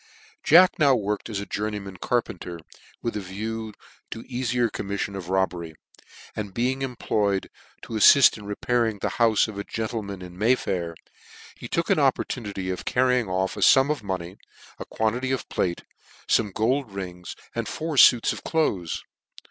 Jack 0.43 0.79
now 0.79 0.95
worked 0.95 1.29
as 1.29 1.39
a 1.39 1.45
journeyman 1.45 1.97
carpenter, 1.97 2.57
with 3.03 3.15
a 3.15 3.19
view 3.21 3.71
to 4.09 4.23
the 4.23 4.27
eafier 4.29 4.67
commiflion 4.67 5.15
of 5.15 5.29
robbery; 5.29 5.75
and 6.35 6.55
heing 6.55 6.81
employed 6.81 7.51
to 7.83 7.95
a 7.95 7.99
flail 7.99 8.23
in 8.37 8.45
repairing 8.47 8.97
the 8.97 9.09
houie 9.21 9.47
of 9.47 9.59
a 9.59 9.63
gentleman 9.63 10.23
in 10.23 10.35
May 10.39 10.55
Fair, 10.55 10.95
he 11.55 11.67
took 11.67 11.91
an 11.91 11.99
oppor 11.99 12.25
tunity 12.25 12.73
of 12.73 12.83
carrying 12.83 13.29
off 13.29 13.55
a 13.55 13.61
fum 13.61 13.91
of 13.91 14.01
money, 14.01 14.37
a 14.79 14.85
quantity 14.85 15.29
of 15.31 15.47
plate, 15.49 15.83
fome 16.27 16.51
gold 16.51 16.91
rings, 16.91 17.35
and 17.53 17.67
four 17.67 17.95
fuits 17.95 18.33
of 18.33 18.41
deaths. 18.43 19.03